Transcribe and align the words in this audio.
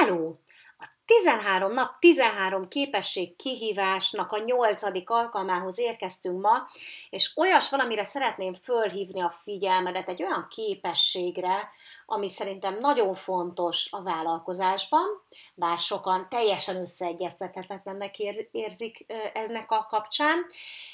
Hello! 0.00 0.34
A 0.78 0.88
13 1.04 1.72
nap, 1.72 1.98
13 1.98 2.68
képesség 2.68 3.36
kihívásnak 3.36 4.32
a 4.32 4.42
nyolcadik 4.44 5.10
alkalmához 5.10 5.78
érkeztünk 5.78 6.40
ma, 6.40 6.68
és 7.10 7.32
olyas 7.36 7.70
valamire 7.70 8.04
szeretném 8.04 8.54
fölhívni 8.54 9.20
a 9.20 9.30
figyelmedet, 9.30 10.08
egy 10.08 10.22
olyan 10.22 10.46
képességre, 10.50 11.70
ami 12.06 12.28
szerintem 12.28 12.78
nagyon 12.78 13.14
fontos 13.14 13.88
a 13.92 14.02
vállalkozásban, 14.02 15.06
bár 15.54 15.78
sokan 15.78 16.26
teljesen 16.28 16.76
összeegyeztethetetlennek 16.76 18.18
érzik 18.50 19.06
ennek 19.32 19.70
a 19.70 19.86
kapcsán, 19.88 20.46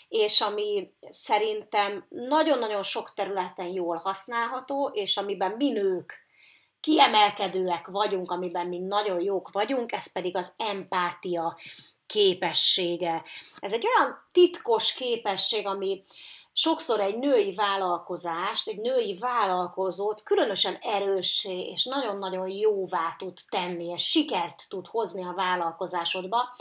és 0.08 0.40
ami 0.40 0.92
szerintem 1.10 2.06
nagyon-nagyon 2.08 2.82
sok 2.82 3.14
területen 3.14 3.68
jól 3.68 3.96
használható, 3.96 4.90
és 4.92 5.16
amiben 5.16 5.50
mi 5.50 5.70
nők 5.70 6.25
kiemelkedőek 6.86 7.86
vagyunk, 7.86 8.30
amiben 8.30 8.66
mi 8.66 8.78
nagyon 8.78 9.20
jók 9.20 9.50
vagyunk, 9.52 9.92
ez 9.92 10.12
pedig 10.12 10.36
az 10.36 10.52
empátia 10.56 11.58
képessége. 12.06 13.22
Ez 13.58 13.72
egy 13.72 13.86
olyan 13.86 14.28
titkos 14.32 14.94
képesség, 14.94 15.66
ami 15.66 16.02
sokszor 16.52 17.00
egy 17.00 17.18
női 17.18 17.54
vállalkozást, 17.54 18.68
egy 18.68 18.80
női 18.80 19.18
vállalkozót 19.18 20.22
különösen 20.22 20.76
erőssé 20.80 21.60
és 21.60 21.84
nagyon-nagyon 21.84 22.48
jóvá 22.48 23.14
tud 23.18 23.38
tenni, 23.48 23.84
és 23.84 24.02
sikert 24.02 24.68
tud 24.68 24.86
hozni 24.86 25.24
a 25.24 25.34
vállalkozásodba, 25.36 26.54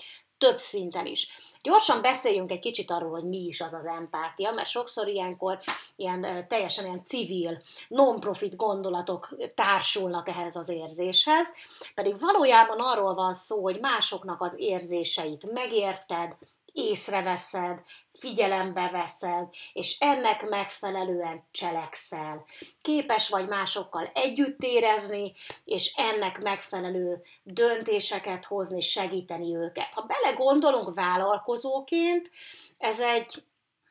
több 0.45 0.59
szinten 0.59 1.05
is. 1.05 1.37
Gyorsan 1.61 2.01
beszéljünk 2.01 2.51
egy 2.51 2.59
kicsit 2.59 2.91
arról, 2.91 3.09
hogy 3.09 3.23
mi 3.23 3.45
is 3.45 3.61
az 3.61 3.73
az 3.73 3.85
empátia, 3.85 4.51
mert 4.51 4.67
sokszor 4.67 5.07
ilyenkor 5.07 5.59
ilyen 5.95 6.45
teljesen 6.47 6.85
ilyen 6.85 7.05
civil, 7.05 7.61
non-profit 7.87 8.55
gondolatok 8.55 9.35
társulnak 9.55 10.27
ehhez 10.27 10.55
az 10.55 10.69
érzéshez, 10.69 11.53
pedig 11.95 12.19
valójában 12.19 12.79
arról 12.79 13.13
van 13.13 13.33
szó, 13.33 13.61
hogy 13.61 13.79
másoknak 13.79 14.41
az 14.41 14.59
érzéseit 14.59 15.51
megérted, 15.51 16.35
észreveszed, 16.75 17.83
figyelembe 18.13 18.89
veszed, 18.91 19.47
és 19.73 19.99
ennek 19.99 20.49
megfelelően 20.49 21.43
cselekszel. 21.51 22.45
Képes 22.81 23.29
vagy 23.29 23.47
másokkal 23.47 24.11
együtt 24.13 24.63
érezni, 24.63 25.33
és 25.65 25.93
ennek 25.95 26.41
megfelelő 26.41 27.23
döntéseket 27.43 28.45
hozni, 28.45 28.81
segíteni 28.81 29.55
őket. 29.55 29.93
Ha 29.93 30.01
belegondolunk 30.01 30.95
vállalkozóként, 30.95 32.29
ez 32.77 32.99
egy 32.99 33.43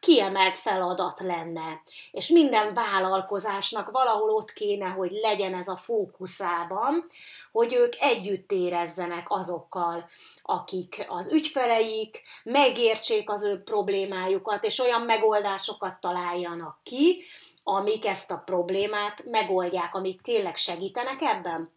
kiemelt 0.04 0.58
feladat 0.58 1.20
lenne. 1.20 1.82
És 2.10 2.28
minden 2.28 2.74
vállalkozásnak 2.74 3.90
valahol 3.90 4.30
ott 4.30 4.52
kéne, 4.52 4.86
hogy 4.86 5.12
legyen 5.12 5.54
ez 5.54 5.68
a 5.68 5.76
fókuszában, 5.76 7.06
hogy 7.52 7.74
ők 7.74 7.94
együtt 7.98 8.52
érezzenek 8.52 9.26
azokkal, 9.28 10.08
akik 10.42 11.04
az 11.08 11.32
ügyfeleik, 11.32 12.22
megértsék 12.42 13.30
az 13.30 13.42
ő 13.42 13.62
problémájukat, 13.62 14.64
és 14.64 14.78
olyan 14.78 15.02
megoldásokat 15.02 16.00
találjanak 16.00 16.78
ki, 16.82 17.22
amik 17.62 18.06
ezt 18.06 18.30
a 18.30 18.42
problémát 18.44 19.24
megoldják, 19.24 19.94
amik 19.94 20.20
tényleg 20.20 20.56
segítenek 20.56 21.20
ebben. 21.20 21.70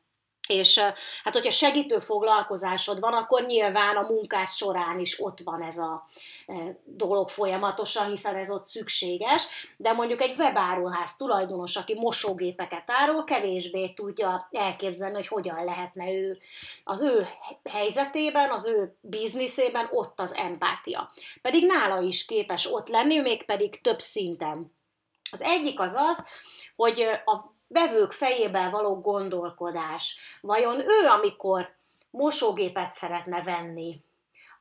És 0.48 0.80
hát, 1.23 1.34
hogyha 1.34 1.52
segítő 1.52 2.00
foglalkozásod 2.00 3.00
van, 3.00 3.14
akkor 3.14 3.45
nyilván 3.45 3.95
a 3.95 4.08
munkás 4.09 4.56
során 4.56 5.00
is 5.00 5.20
ott 5.20 5.39
van 5.44 5.64
ez 5.64 5.78
a 5.78 6.06
dolog 6.84 7.30
folyamatosan, 7.30 8.09
hiszen 8.09 8.36
ez 8.36 8.52
ott 8.52 8.66
szükséges, 8.66 9.48
de 9.78 9.92
mondjuk 9.92 10.22
egy 10.22 10.38
webáruház 10.38 11.16
tulajdonos, 11.16 11.76
aki 11.76 11.94
mosógépeket 11.94 12.84
árul, 12.86 13.23
kevésbé 13.23 13.89
tudja 13.89 14.48
elképzelni, 14.52 15.16
hogy 15.16 15.28
hogyan 15.28 15.64
lehetne 15.64 16.12
ő 16.12 16.39
az 16.84 17.02
ő 17.02 17.28
helyzetében, 17.70 18.50
az 18.50 18.67
ő 18.67 18.98
bizniszében 19.02 19.88
ott 19.92 20.20
az 20.20 20.34
empátia. 20.34 21.11
Pedig 21.42 21.66
nála 21.66 22.02
is 22.02 22.26
képes 22.26 22.72
ott 22.72 22.88
lenni, 22.88 23.20
mégpedig 23.20 23.82
több 23.82 24.00
szinten. 24.00 24.76
Az 25.32 25.42
egyik 25.42 25.80
az 25.80 25.94
az, 25.94 26.26
hogy 26.76 27.02
a 27.26 27.57
vevők 27.67 28.11
fejében 28.11 28.72
való 28.72 29.02
gondolkodás. 29.02 30.20
Vajon 30.42 30.80
ő, 30.80 31.08
amikor 31.08 31.76
mosógépet 32.10 32.94
szeretne 32.94 33.42
venni, 33.44 34.02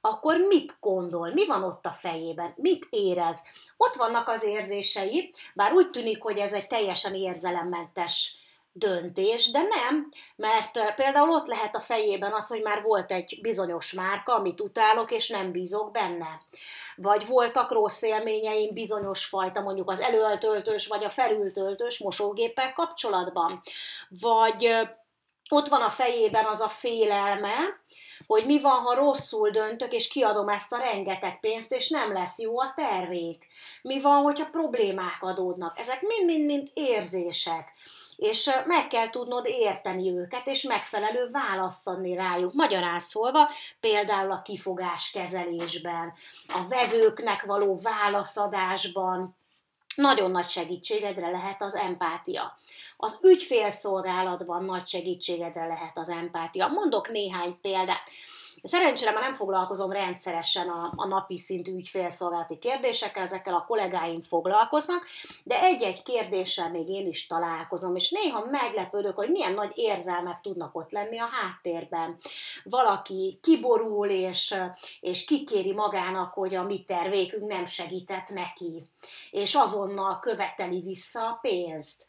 akkor 0.01 0.37
mit 0.37 0.77
gondol, 0.81 1.33
mi 1.33 1.47
van 1.47 1.63
ott 1.63 1.87
a 1.87 1.91
fejében, 1.91 2.53
mit 2.57 2.87
érez. 2.91 3.43
Ott 3.77 3.95
vannak 3.95 4.29
az 4.29 4.45
érzései, 4.45 5.35
bár 5.55 5.73
úgy 5.73 5.91
tűnik, 5.91 6.23
hogy 6.23 6.39
ez 6.39 6.53
egy 6.53 6.67
teljesen 6.67 7.15
érzelemmentes 7.15 8.41
döntés, 8.79 9.51
de 9.51 9.63
nem, 9.63 10.09
mert 10.37 10.95
például 10.95 11.31
ott 11.31 11.47
lehet 11.47 11.77
a 11.77 11.81
fejében 11.81 12.33
az, 12.33 12.47
hogy 12.49 12.63
már 12.63 12.83
volt 12.83 13.13
egy 13.13 13.39
bizonyos 13.43 13.93
márka, 13.93 14.35
amit 14.35 14.61
utálok, 14.61 15.11
és 15.11 15.29
nem 15.29 15.53
bízok 15.53 15.91
benne. 15.91 16.41
Vagy 16.97 17.27
voltak 17.27 17.73
rossz 17.73 18.03
élményeim 18.03 18.75
bizonyos 18.75 19.25
fajta, 19.25 19.61
mondjuk 19.61 19.91
az 19.91 20.01
előöltöltős, 20.01 20.87
vagy 20.87 21.05
a 21.05 21.11
felültöltős 21.11 21.99
mosógéppel 21.99 22.73
kapcsolatban. 22.73 23.63
Vagy 24.09 24.75
ott 25.51 25.69
van 25.69 25.83
a 25.83 25.91
fejében 25.91 26.45
az 26.45 26.61
a 26.61 26.69
félelme, 26.69 27.55
hogy 28.27 28.47
mi 28.47 28.61
van, 28.61 28.81
ha 28.81 28.95
rosszul 28.95 29.51
döntök, 29.51 29.93
és 29.93 30.09
kiadom 30.09 30.49
ezt 30.49 30.73
a 30.73 30.79
rengeteg 30.79 31.41
pénzt, 31.41 31.73
és 31.73 31.89
nem 31.89 32.13
lesz 32.13 32.39
jó 32.39 32.61
a 32.61 32.73
tervék. 32.77 33.47
Mi 33.83 34.01
van, 34.01 34.23
hogyha 34.23 34.51
problémák 34.51 35.23
adódnak. 35.23 35.79
Ezek 35.79 36.03
mind-mind-mind 36.03 36.71
érzések 36.75 37.73
és 38.17 38.51
meg 38.67 38.87
kell 38.87 39.11
tudnod 39.11 39.47
érteni 39.47 40.11
őket, 40.11 40.47
és 40.47 40.63
megfelelő 40.63 41.29
választ 41.31 41.89
adni 41.89 42.15
rájuk. 42.15 42.53
Magyarán 42.53 43.01
például 43.81 44.31
a 44.31 44.43
kifogás 44.43 45.11
kezelésben, 45.11 46.13
a 46.49 46.69
vevőknek 46.69 47.43
való 47.43 47.79
válaszadásban, 47.83 49.37
nagyon 49.97 50.31
nagy 50.31 50.49
segítségedre 50.49 51.31
lehet 51.31 51.63
az 51.63 51.75
empátia. 51.75 52.57
Az 52.97 53.21
ügyfélszolgálatban 53.23 54.65
nagy 54.65 54.87
segítségedre 54.87 55.67
lehet 55.67 55.99
az 55.99 56.09
empátia. 56.09 56.67
Mondok 56.67 57.09
néhány 57.09 57.61
példát. 57.61 58.03
Szerencsére 58.63 59.11
már 59.11 59.23
nem 59.23 59.33
foglalkozom 59.33 59.93
rendszeresen 59.93 60.69
a, 60.69 60.93
a 60.97 61.09
napi 61.09 61.39
szintű 61.39 61.75
ügyfélszolgálati 61.75 62.59
kérdésekkel, 62.59 63.23
ezekkel 63.23 63.55
a 63.55 63.65
kollégáim 63.67 64.23
foglalkoznak, 64.23 65.05
de 65.45 65.61
egy-egy 65.61 66.03
kérdéssel 66.03 66.71
még 66.71 66.89
én 66.89 67.07
is 67.07 67.27
találkozom, 67.27 67.97
és 67.97 68.11
néha 68.11 68.45
meglepődök, 68.45 69.17
hogy 69.17 69.31
milyen 69.31 69.55
nagy 69.55 69.73
érzelmek 69.75 70.41
tudnak 70.41 70.77
ott 70.77 70.91
lenni 70.91 71.19
a 71.19 71.29
háttérben. 71.33 72.17
Valaki 72.65 73.39
kiborul, 73.43 74.09
és, 74.09 74.55
és 75.01 75.25
kikéri 75.25 75.73
magának, 75.73 76.33
hogy 76.33 76.55
a 76.55 76.63
mi 76.63 76.85
tervékünk 76.85 77.49
nem 77.49 77.65
segített 77.65 78.29
neki, 78.29 78.91
és 79.31 79.55
azonnal 79.55 80.19
követeli 80.19 80.81
vissza 80.81 81.21
a 81.21 81.39
pénzt 81.43 82.05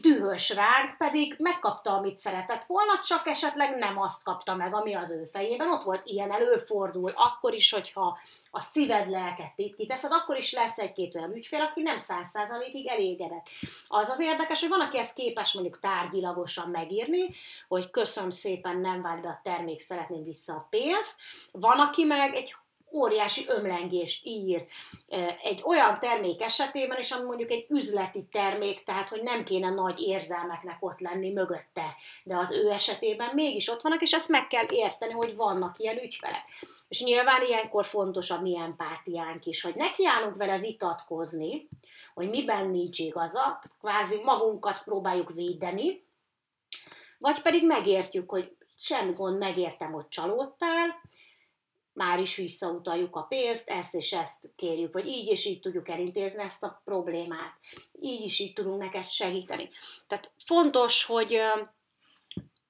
dühös 0.00 0.54
ránk, 0.54 0.96
pedig 0.98 1.34
megkapta, 1.38 1.92
amit 1.92 2.18
szeretett 2.18 2.64
volna, 2.64 2.92
csak 3.04 3.26
esetleg 3.26 3.76
nem 3.76 3.98
azt 3.98 4.24
kapta 4.24 4.54
meg, 4.56 4.74
ami 4.74 4.94
az 4.94 5.10
ő 5.10 5.28
fejében. 5.32 5.68
Ott 5.68 5.82
volt 5.86 6.02
ilyen 6.04 6.32
előfordul, 6.32 7.12
akkor 7.14 7.54
is, 7.54 7.72
hogyha 7.72 8.18
a 8.50 8.60
szíved 8.60 9.10
lelket 9.10 9.54
kiteszed, 9.76 10.12
akkor 10.12 10.36
is 10.36 10.52
lesz 10.52 10.78
egy-két 10.78 11.14
olyan 11.14 11.34
ügyfél, 11.34 11.60
aki 11.60 11.82
nem 11.82 11.98
száz 11.98 12.28
százalékig 12.28 12.86
elégedett. 12.86 13.46
Az 13.88 14.08
az 14.08 14.20
érdekes, 14.20 14.60
hogy 14.60 14.68
van, 14.68 14.80
aki 14.80 14.98
ezt 14.98 15.14
képes 15.14 15.52
mondjuk 15.52 15.80
tárgyilagosan 15.80 16.70
megírni, 16.70 17.34
hogy 17.68 17.90
köszönöm 17.90 18.30
szépen, 18.30 18.76
nem 18.76 19.02
vált 19.02 19.22
be 19.22 19.28
a 19.28 19.40
termék, 19.42 19.80
szeretném 19.80 20.24
vissza 20.24 20.52
a 20.52 20.66
pénzt. 20.70 21.20
Van, 21.52 21.78
aki 21.78 22.04
meg 22.04 22.34
egy 22.34 22.54
óriási 22.92 23.44
ömlengést 23.48 24.26
ír 24.26 24.66
egy 25.42 25.62
olyan 25.64 25.98
termék 25.98 26.42
esetében, 26.42 26.98
és 26.98 27.10
ami 27.10 27.24
mondjuk 27.24 27.50
egy 27.50 27.66
üzleti 27.68 28.26
termék, 28.30 28.84
tehát 28.84 29.08
hogy 29.08 29.22
nem 29.22 29.44
kéne 29.44 29.70
nagy 29.70 30.00
érzelmeknek 30.00 30.76
ott 30.80 31.00
lenni 31.00 31.32
mögötte, 31.32 31.96
de 32.24 32.36
az 32.36 32.52
ő 32.52 32.70
esetében 32.70 33.34
mégis 33.34 33.68
ott 33.68 33.80
vannak, 33.80 34.02
és 34.02 34.12
ezt 34.12 34.28
meg 34.28 34.46
kell 34.46 34.66
érteni, 34.68 35.12
hogy 35.12 35.36
vannak 35.36 35.78
ilyen 35.78 36.02
ügyfelek. 36.02 36.44
És 36.88 37.02
nyilván 37.02 37.42
ilyenkor 37.46 37.84
fontos 37.84 38.30
a 38.30 38.40
mi 38.40 38.58
empátiánk 38.58 39.46
is, 39.46 39.62
hogy 39.62 39.74
nekiállunk 39.74 40.36
vele 40.36 40.58
vitatkozni, 40.58 41.68
hogy 42.14 42.28
miben 42.28 42.68
nincs 42.68 42.98
igazat, 42.98 43.64
kvázi 43.80 44.20
magunkat 44.24 44.82
próbáljuk 44.84 45.32
védeni, 45.32 46.04
vagy 47.18 47.42
pedig 47.42 47.66
megértjük, 47.66 48.30
hogy 48.30 48.56
semmi 48.78 49.12
gond, 49.12 49.38
megértem, 49.38 49.92
hogy 49.92 50.08
csalódtál, 50.08 51.00
már 51.96 52.18
is 52.18 52.36
visszautaljuk 52.36 53.16
a 53.16 53.22
pénzt, 53.22 53.70
ezt 53.70 53.94
és 53.94 54.12
ezt 54.12 54.48
kérjük, 54.56 54.92
vagy 54.92 55.06
így 55.06 55.28
és 55.28 55.44
így 55.44 55.60
tudjuk 55.60 55.88
elintézni 55.88 56.42
ezt 56.42 56.62
a 56.62 56.80
problémát. 56.84 57.54
Így 58.00 58.20
is 58.20 58.38
így 58.38 58.52
tudunk 58.52 58.80
neked 58.80 59.04
segíteni. 59.04 59.68
Tehát 60.06 60.32
fontos, 60.44 61.04
hogy 61.04 61.40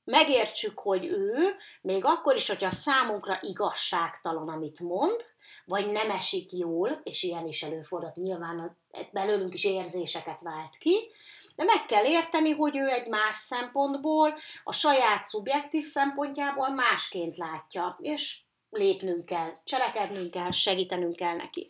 megértsük, 0.05 0.79
hogy 0.79 1.07
ő, 1.07 1.57
még 1.83 2.05
akkor 2.05 2.37
is, 2.37 2.49
hogyha 2.49 2.71
számunkra 2.71 3.39
igazságtalan, 3.43 4.49
amit 4.49 4.81
mond, 4.81 5.25
vagy 5.65 5.91
nem 5.91 6.11
esik 6.11 6.53
jól, 6.53 7.01
és 7.03 7.23
ilyen 7.23 7.47
is 7.47 7.63
előfordult, 7.63 8.17
nyilván 8.17 8.77
belőlünk 9.13 9.55
is 9.55 9.65
érzéseket 9.65 10.43
vált 10.43 10.77
ki, 10.79 11.11
de 11.57 11.65
meg 11.65 11.87
kell 11.87 12.05
érteni, 12.05 12.51
hogy 12.51 12.77
ő 12.77 12.89
egy 12.89 13.09
más 13.09 13.37
szempontból, 13.37 14.35
a 14.65 14.73
saját 14.73 15.29
szubjektív 15.29 15.85
szempontjából 15.85 16.69
másként 16.69 17.37
látja, 17.37 17.99
és 18.01 18.39
lépnünk 18.71 19.25
kell, 19.25 19.53
cselekednünk 19.65 20.31
kell, 20.31 20.51
segítenünk 20.51 21.17
kell 21.17 21.37
neki. 21.37 21.69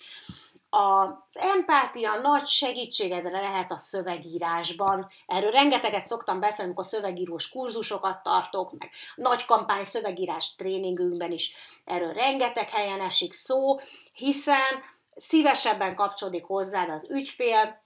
Az 0.70 1.36
empátia 1.36 2.14
nagy 2.20 2.46
segítségedre 2.46 3.40
lehet 3.40 3.72
a 3.72 3.78
szövegírásban. 3.78 5.10
Erről 5.26 5.50
rengeteget 5.50 6.06
szoktam 6.06 6.40
beszélni, 6.40 6.64
amikor 6.64 6.84
szövegírós 6.84 7.48
kurzusokat 7.48 8.22
tartok, 8.22 8.72
meg 8.78 8.90
nagy 9.14 9.44
kampány 9.44 9.84
szövegírás 9.84 10.54
tréningünkben 10.54 11.32
is 11.32 11.54
erről 11.84 12.12
rengeteg 12.12 12.70
helyen 12.70 13.00
esik 13.00 13.32
szó, 13.32 13.78
hiszen 14.12 14.84
szívesebben 15.16 15.94
kapcsolódik 15.94 16.44
hozzád 16.44 16.88
az 16.88 17.10
ügyfél, 17.10 17.84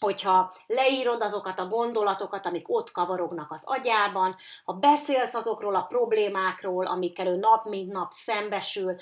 hogyha 0.00 0.52
leírod 0.66 1.22
azokat 1.22 1.58
a 1.58 1.66
gondolatokat, 1.66 2.46
amik 2.46 2.74
ott 2.74 2.90
kavarognak 2.90 3.52
az 3.52 3.62
agyában, 3.64 4.36
ha 4.64 4.72
beszélsz 4.72 5.34
azokról 5.34 5.74
a 5.74 5.86
problémákról, 5.88 6.86
amikkel 6.86 7.26
ő 7.26 7.36
nap 7.36 7.64
mint 7.64 7.92
nap 7.92 8.12
szembesül, 8.12 8.96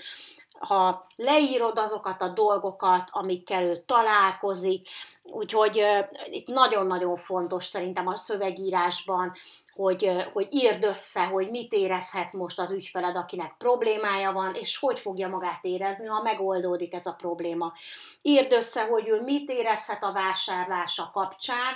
ha 0.59 1.07
leírod 1.17 1.79
azokat 1.79 2.21
a 2.21 2.29
dolgokat, 2.29 3.09
amikkel 3.13 3.63
ő 3.63 3.83
találkozik, 3.87 4.89
úgyhogy 5.23 5.81
uh, 5.81 6.09
itt 6.31 6.47
nagyon-nagyon 6.47 7.17
fontos 7.17 7.65
szerintem 7.65 8.07
a 8.07 8.17
szövegírásban, 8.17 9.33
hogy, 9.75 10.07
uh, 10.07 10.23
hogy 10.33 10.49
írd 10.51 10.85
össze, 10.85 11.25
hogy 11.25 11.51
mit 11.51 11.73
érezhet 11.73 12.33
most 12.33 12.61
az 12.61 12.71
ügyfeled, 12.71 13.17
akinek 13.17 13.55
problémája 13.59 14.33
van, 14.33 14.55
és 14.55 14.79
hogy 14.79 15.01
fogja 15.01 15.29
magát 15.29 15.65
érezni, 15.65 16.07
ha 16.07 16.23
megoldódik 16.23 16.95
ez 16.95 17.07
a 17.07 17.17
probléma. 17.19 17.73
Írd 18.23 18.53
össze, 18.53 18.87
hogy 18.87 19.09
ő 19.09 19.23
mit 19.23 19.51
érezhet 19.51 20.03
a 20.03 20.13
vásárlása 20.13 21.11
kapcsán, 21.13 21.75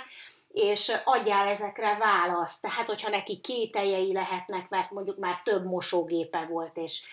és 0.51 0.91
adjál 1.03 1.47
ezekre 1.47 1.97
választ. 1.97 2.61
Tehát, 2.61 2.87
hogyha 2.87 3.09
neki 3.09 3.39
kételjei 3.39 4.13
lehetnek, 4.13 4.69
mert 4.69 4.91
mondjuk 4.91 5.17
már 5.17 5.41
több 5.43 5.65
mosógépe 5.65 6.45
volt, 6.49 6.77
és 6.77 7.03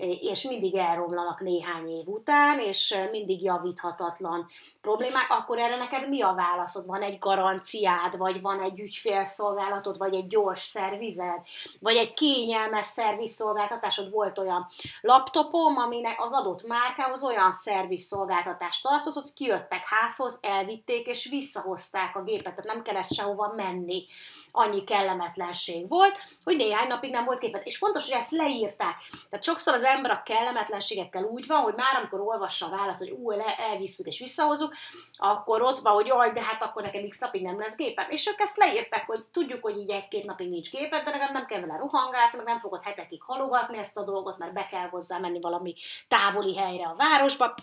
és 0.00 0.42
mindig 0.42 0.74
elromlanak 0.74 1.40
néhány 1.40 1.88
év 1.88 2.06
után, 2.06 2.58
és 2.58 2.96
mindig 3.10 3.42
javíthatatlan 3.42 4.50
problémák, 4.80 5.26
akkor 5.28 5.58
erre 5.58 5.76
neked 5.76 6.08
mi 6.08 6.22
a 6.22 6.34
válaszod? 6.34 6.86
Van 6.86 7.02
egy 7.02 7.18
garanciád, 7.18 8.16
vagy 8.16 8.40
van 8.40 8.60
egy 8.60 8.80
ügyfélszolgálatod, 8.80 9.98
vagy 9.98 10.14
egy 10.14 10.26
gyors 10.26 10.62
szervized, 10.62 11.40
vagy 11.80 11.96
egy 11.96 12.14
kényelmes 12.14 12.86
szervizszolgáltatásod? 12.86 14.10
Volt 14.10 14.38
olyan 14.38 14.66
laptopom, 15.00 15.76
aminek 15.76 16.20
az 16.20 16.32
adott 16.32 16.66
márkához 16.66 17.24
olyan 17.24 17.52
szervizszolgáltatást 17.52 18.82
tartozott, 18.82 19.22
hogy 19.22 19.34
kijöttek 19.34 19.82
házhoz, 19.86 20.38
elvitték, 20.40 21.06
és 21.06 21.28
visszahozták 21.30 22.16
a 22.16 22.22
gépet, 22.22 22.54
tehát 22.54 22.74
nem 22.74 22.82
kellett 22.82 23.12
sehova 23.12 23.52
menni. 23.56 24.06
Annyi 24.52 24.84
kellemetlenség 24.84 25.88
volt, 25.88 26.18
hogy 26.44 26.56
néhány 26.56 26.88
napig 26.88 27.10
nem 27.10 27.24
volt 27.24 27.38
képet. 27.38 27.66
És 27.66 27.76
fontos, 27.76 28.10
hogy 28.10 28.20
ezt 28.20 28.30
leírták. 28.30 28.96
Tehát 29.30 29.44
sokszor 29.44 29.74
az 29.74 29.84
ember 29.90 30.10
a 30.10 30.22
kellemetlenségekkel 30.22 31.22
úgy 31.22 31.46
van, 31.46 31.60
hogy 31.60 31.74
már 31.74 31.96
amikor 31.98 32.20
olvassa 32.20 32.66
a 32.66 32.76
választ, 32.76 32.98
hogy 32.98 33.10
ú, 33.10 33.30
elvisszük 33.70 34.06
és 34.06 34.18
visszahozunk, 34.18 34.74
akkor 35.16 35.62
ott 35.62 35.78
van, 35.78 35.92
hogy 35.92 36.06
jaj, 36.06 36.32
de 36.32 36.42
hát 36.42 36.62
akkor 36.62 36.82
nekem 36.82 37.08
x 37.08 37.20
napig 37.20 37.42
nem 37.42 37.58
lesz 37.58 37.76
gépem. 37.76 38.06
És 38.08 38.26
ők 38.26 38.38
ezt 38.38 38.56
leírták, 38.56 39.06
hogy 39.06 39.24
tudjuk, 39.32 39.62
hogy 39.62 39.76
így 39.76 39.90
egy-két 39.90 40.24
napig 40.24 40.50
nincs 40.50 40.70
géped, 40.70 41.04
de 41.04 41.10
nekem 41.10 41.32
nem 41.32 41.46
kell 41.46 41.60
vele 41.60 41.76
rohangálsz, 41.76 42.36
meg 42.36 42.46
nem 42.46 42.60
fogod 42.60 42.82
hetekig 42.82 43.22
halogatni 43.22 43.78
ezt 43.78 43.96
a 43.96 44.04
dolgot, 44.04 44.38
mert 44.38 44.52
be 44.52 44.66
kell 44.66 44.88
hozzá 44.88 45.18
menni 45.18 45.40
valami 45.40 45.74
távoli 46.08 46.56
helyre 46.56 46.86
a 46.86 46.94
városba. 46.96 47.54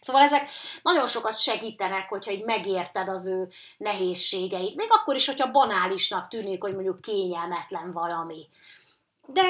Szóval 0.00 0.22
ezek 0.22 0.48
nagyon 0.82 1.06
sokat 1.06 1.38
segítenek, 1.38 2.08
hogyha 2.08 2.30
így 2.30 2.44
megérted 2.44 3.08
az 3.08 3.26
ő 3.26 3.48
nehézségeit. 3.76 4.76
Még 4.76 4.88
akkor 4.90 5.14
is, 5.14 5.26
hogyha 5.26 5.50
banálisnak 5.50 6.28
tűnik, 6.28 6.62
hogy 6.62 6.74
mondjuk 6.74 7.00
kényelmetlen 7.00 7.92
valami. 7.92 8.48
De 9.26 9.42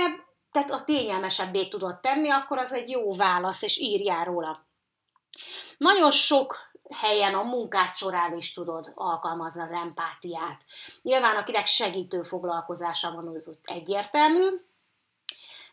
tehát 0.52 0.70
a 0.70 0.84
tényelmesebbé 0.84 1.68
tudod 1.68 2.00
tenni, 2.00 2.30
akkor 2.30 2.58
az 2.58 2.72
egy 2.72 2.90
jó 2.90 3.14
válasz, 3.14 3.62
és 3.62 3.78
írjál 3.78 4.24
róla. 4.24 4.66
Nagyon 5.78 6.10
sok 6.10 6.70
helyen 6.90 7.34
a 7.34 7.42
munkát 7.42 7.96
során 7.96 8.36
is 8.36 8.52
tudod 8.52 8.92
alkalmazni 8.94 9.62
az 9.62 9.72
empátiát. 9.72 10.64
Nyilván 11.02 11.36
akinek 11.36 11.66
segítő 11.66 12.22
foglalkozása 12.22 13.14
van, 13.14 13.28
az 13.36 13.48
ott 13.48 13.62
egyértelmű, 13.64 14.46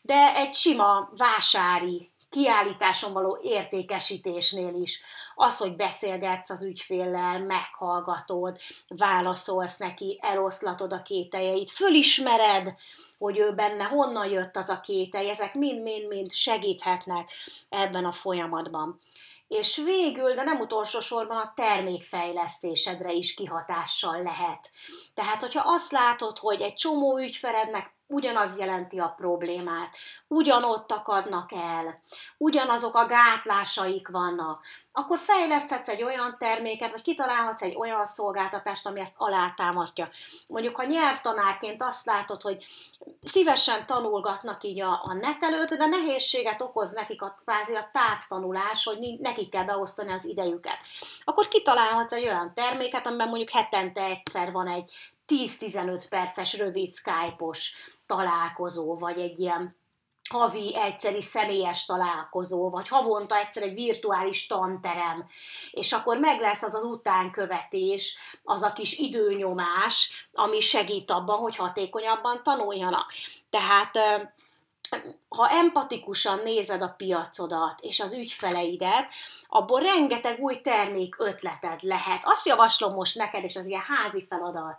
de 0.02 0.36
egy 0.36 0.54
sima 0.54 1.10
vásári 1.18 2.12
kiállításon 2.30 3.14
való 3.14 3.40
értékesítésnél 3.42 4.74
is 4.82 5.04
az, 5.40 5.58
hogy 5.58 5.76
beszélgetsz 5.76 6.50
az 6.50 6.64
ügyféllel, 6.64 7.40
meghallgatod, 7.40 8.58
válaszolsz 8.88 9.78
neki, 9.78 10.20
eloszlatod 10.22 10.94
a 10.94 11.02
kételjeit, 11.02 11.70
fölismered, 11.70 12.74
hogy 13.18 13.38
ő 13.38 13.54
benne 13.54 13.84
honnan 13.84 14.30
jött 14.30 14.56
az 14.56 14.70
a 14.70 14.80
kételj, 14.80 15.30
ezek 15.30 15.54
mind-mind-mind 15.54 16.32
segíthetnek 16.32 17.32
ebben 17.70 18.06
a 18.06 18.12
folyamatban. 18.12 19.00
És 19.48 19.82
végül, 19.86 20.34
de 20.34 20.44
nem 20.44 20.60
utolsó 20.60 21.00
sorban 21.00 21.38
a 21.38 21.54
termékfejlesztésedre 21.56 23.12
is 23.12 23.34
kihatással 23.34 24.22
lehet. 24.24 24.70
Tehát, 25.14 25.42
hogyha 25.42 25.64
azt 25.66 25.92
látod, 25.92 26.38
hogy 26.38 26.62
egy 26.62 26.74
csomó 26.74 27.18
ügyfelednek 27.18 27.96
ugyanaz 28.08 28.60
jelenti 28.60 29.00
a 29.00 29.14
problémát, 29.18 29.96
ugyanott 30.28 30.92
akadnak 30.92 31.52
el, 31.52 32.02
ugyanazok 32.38 32.96
a 32.96 33.06
gátlásaik 33.06 34.08
vannak, 34.08 34.62
akkor 34.92 35.18
fejleszthetsz 35.18 35.90
egy 35.90 36.04
olyan 36.04 36.36
terméket, 36.40 36.92
vagy 36.92 37.02
kitalálhatsz 37.02 37.62
egy 37.62 37.76
olyan 37.76 38.06
szolgáltatást, 38.06 38.86
ami 38.86 39.00
ezt 39.00 39.16
alátámasztja. 39.18 40.10
Mondjuk, 40.48 40.76
ha 40.76 40.84
nyelvtanárként 40.84 41.84
azt 41.84 42.06
látod, 42.06 42.42
hogy 42.42 42.66
szívesen 43.22 43.86
tanulgatnak 43.86 44.64
így 44.64 44.82
a, 44.82 45.02
a 45.04 45.14
net 45.14 45.40
de 45.78 45.86
nehézséget 45.86 46.62
okoz 46.62 46.94
nekik 46.94 47.22
a, 47.22 47.38
kvázi 47.44 47.76
a 47.76 47.90
távtanulás, 47.94 48.84
hogy 48.84 49.20
nekik 49.20 49.50
kell 49.50 49.64
beosztani 49.64 50.14
az 50.14 50.26
idejüket. 50.26 50.80
Akkor 51.24 51.48
kitalálhatsz 51.48 52.14
egy 52.14 52.26
olyan 52.26 52.54
terméket, 52.54 53.08
amiben 53.08 53.28
mondjuk 53.28 53.50
hetente 53.50 54.04
egyszer 54.04 54.52
van 54.52 54.68
egy 54.68 54.94
10-15 55.28 56.04
perces 56.10 56.58
rövid 56.58 56.94
Skype-os 56.94 57.76
találkozó, 58.06 58.98
vagy 58.98 59.20
egy 59.20 59.40
ilyen 59.40 59.76
havi 60.30 60.76
egyszeri 60.76 61.22
személyes 61.22 61.86
találkozó, 61.86 62.70
vagy 62.70 62.88
havonta 62.88 63.38
egyszer 63.38 63.64
egy 63.64 63.74
virtuális 63.74 64.48
tanterem, 64.48 65.30
és 65.72 65.92
akkor 65.92 66.18
meg 66.18 66.40
lesz 66.40 66.64
az 66.64 66.76
az 66.76 66.84
utánkövetés, 66.84 68.18
az 68.44 68.62
a 68.62 68.74
kis 68.74 68.98
időnyomás, 68.98 70.28
ami 70.34 70.60
segít 70.60 71.12
abban, 71.12 71.38
hogy 71.38 71.56
hatékonyabban 71.56 72.44
tanuljanak. 72.44 73.12
Tehát 73.50 74.00
ha 75.30 75.50
empatikusan 75.50 76.40
nézed 76.44 76.82
a 76.82 76.94
piacodat 76.98 77.80
és 77.82 78.00
az 78.00 78.14
ügyfeleidet, 78.14 79.08
abból 79.48 79.80
rengeteg 79.80 80.40
új 80.40 80.62
termék 80.62 81.16
ötleted 81.20 81.82
lehet. 81.82 82.22
Azt 82.26 82.46
javaslom 82.46 82.94
most 82.94 83.18
neked, 83.18 83.44
és 83.44 83.56
az 83.56 83.68
ilyen 83.68 83.82
házi 83.82 84.26
feladat, 84.30 84.78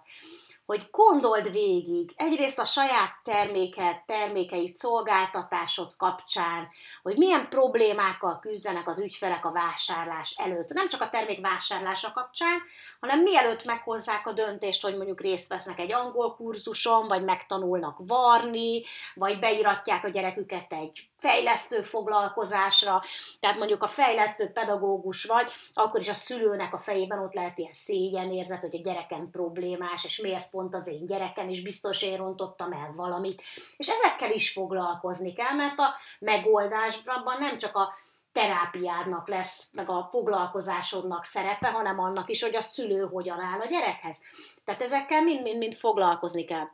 hogy 0.69 0.89
gondold 0.91 1.53
végig 1.53 2.13
egyrészt 2.17 2.59
a 2.59 2.65
saját 2.65 3.21
terméket, 3.25 4.03
termékeit, 4.07 4.77
szolgáltatásod 4.77 5.97
kapcsán, 5.97 6.69
hogy 7.03 7.17
milyen 7.17 7.49
problémákkal 7.49 8.39
küzdenek 8.39 8.89
az 8.89 8.99
ügyfelek 8.99 9.45
a 9.45 9.53
vásárlás 9.53 10.35
előtt. 10.39 10.69
Nem 10.69 10.89
csak 10.89 11.01
a 11.01 11.09
termék 11.09 11.41
vásárlása 11.41 12.13
kapcsán, 12.13 12.63
hanem 13.01 13.23
mielőtt 13.23 13.65
meghozzák 13.65 14.27
a 14.27 14.33
döntést, 14.33 14.83
hogy 14.83 14.97
mondjuk 14.97 15.21
részt 15.21 15.49
vesznek 15.49 15.79
egy 15.79 15.93
angol 15.93 16.35
kurzuson, 16.35 17.09
vagy 17.09 17.25
megtanulnak 17.25 17.97
varni, 17.99 18.83
vagy 19.15 19.39
beiratják 19.39 20.05
a 20.05 20.09
gyereküket 20.09 20.73
egy 20.73 21.08
fejlesztő 21.19 21.83
foglalkozásra, 21.83 23.03
tehát 23.41 23.59
mondjuk 23.59 23.83
a 23.83 23.87
fejlesztő 23.87 24.53
pedagógus 24.53 25.25
vagy, 25.25 25.53
akkor 25.75 26.01
is 26.01 26.09
a 26.09 26.15
szülőnek 26.15 26.75
a 26.75 26.79
fejében 26.79 27.19
ott 27.19 27.33
lehet 27.33 27.59
ilyen 27.59 27.73
szégyenérzet, 27.73 28.61
hogy 28.61 28.75
a 28.75 28.83
gyerekem 28.83 29.31
problémás, 29.31 30.05
és 30.05 30.21
miért 30.21 30.51
pont 30.51 30.75
az 30.75 30.87
én 30.87 31.07
gyerekem, 31.07 31.49
és 31.49 31.63
biztos 31.63 32.03
én 32.03 32.17
rontottam 32.17 32.73
el 32.73 32.93
valamit. 32.97 33.43
És 33.77 33.89
ezekkel 33.89 34.31
is 34.31 34.53
foglalkozni 34.53 35.33
kell, 35.33 35.55
mert 35.55 35.79
a 35.79 35.95
megoldásban 36.19 37.39
nem 37.39 37.59
csak 37.59 37.77
a 37.77 37.95
terápiádnak 38.33 39.29
lesz, 39.29 39.71
meg 39.73 39.91
a 39.91 40.09
foglalkozásodnak 40.11 41.25
szerepe, 41.25 41.71
hanem 41.71 41.99
annak 41.99 42.29
is, 42.29 42.43
hogy 42.43 42.57
a 42.57 42.61
szülő 42.61 43.07
hogyan 43.07 43.41
áll 43.41 43.61
a 43.61 43.67
gyerekhez. 43.67 44.19
Tehát 44.65 44.83
ezekkel 44.83 45.23
mind-mind-mind 45.23 45.75
foglalkozni 45.75 46.45
kell. 46.45 46.69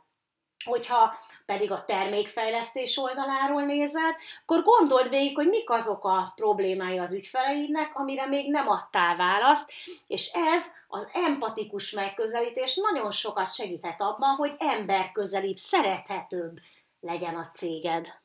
Hogyha 0.65 1.17
pedig 1.45 1.71
a 1.71 1.83
termékfejlesztés 1.85 2.97
oldaláról 2.97 3.61
nézed, 3.61 4.15
akkor 4.45 4.63
gondold 4.63 5.09
végig, 5.09 5.35
hogy 5.35 5.47
mik 5.47 5.69
azok 5.69 6.05
a 6.05 6.33
problémái 6.35 6.97
az 6.97 7.13
ügyfeleidnek, 7.13 7.91
amire 7.93 8.25
még 8.25 8.51
nem 8.51 8.67
adtál 8.67 9.15
választ, 9.15 9.71
és 10.07 10.31
ez 10.33 10.71
az 10.87 11.09
empatikus 11.13 11.91
megközelítés 11.91 12.75
nagyon 12.91 13.11
sokat 13.11 13.53
segíthet 13.53 14.01
abban, 14.01 14.35
hogy 14.35 14.55
emberközelibb, 14.57 15.57
szerethetőbb 15.57 16.59
legyen 16.99 17.35
a 17.35 17.49
céged. 17.53 18.23